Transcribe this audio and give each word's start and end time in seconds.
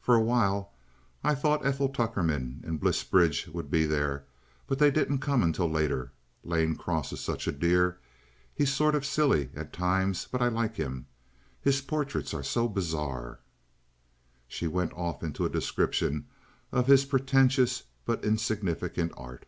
"For 0.00 0.14
a 0.14 0.20
while. 0.22 0.70
I 1.24 1.34
thought 1.34 1.66
Ethel 1.66 1.88
Tuckerman 1.88 2.60
and 2.62 2.78
Bliss 2.78 3.02
Bridge 3.02 3.48
would 3.48 3.68
be 3.68 3.84
there, 3.84 4.24
but 4.68 4.78
they 4.78 4.92
didn't 4.92 5.18
come 5.18 5.42
until 5.42 5.68
later. 5.68 6.12
Lane 6.44 6.76
Cross 6.76 7.12
is 7.12 7.18
such 7.18 7.48
a 7.48 7.52
dear. 7.52 7.98
He's 8.54 8.72
sort 8.72 8.94
of 8.94 9.04
silly 9.04 9.50
at 9.56 9.72
times, 9.72 10.28
but 10.30 10.40
I 10.40 10.46
like 10.46 10.76
him. 10.76 11.06
His 11.60 11.80
portraits 11.80 12.32
are 12.32 12.44
so 12.44 12.68
bizarre." 12.68 13.40
She 14.46 14.68
went 14.68 14.92
off 14.92 15.24
into 15.24 15.44
a 15.44 15.48
description 15.50 16.28
of 16.70 16.86
his 16.86 17.04
pretentious 17.04 17.82
but 18.04 18.24
insignificant 18.24 19.10
art. 19.16 19.46